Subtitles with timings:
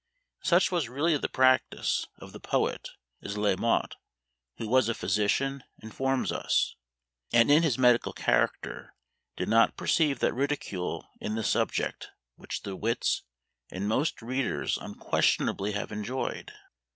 [0.41, 2.89] Such was really the practice of the poet,
[3.21, 3.97] as Le Motte,
[4.57, 6.75] who was a physician, informs us,
[7.31, 8.95] and in his medical character
[9.37, 13.21] did not perceive that ridicule in the subject which the wits
[13.69, 16.51] and most readers unquestionably have enjoyed.